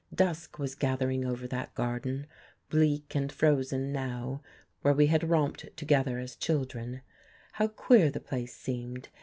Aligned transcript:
Dusk 0.11 0.57
was 0.57 0.73
gathering 0.73 1.23
over 1.25 1.47
that 1.47 1.75
garden, 1.75 2.25
bleak 2.71 3.13
and 3.15 3.31
frozen 3.31 3.91
now, 3.91 4.41
where 4.81 4.95
we 4.95 5.05
had 5.05 5.29
romped 5.29 5.77
together 5.77 6.17
as 6.17 6.35
children. 6.35 7.01
How 7.51 7.67
queer 7.67 8.09
the 8.09 8.19
place 8.19 8.55
seemed! 8.57 9.09